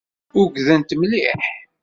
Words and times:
Ugdent 0.39 0.91
mliḥ. 0.99 1.43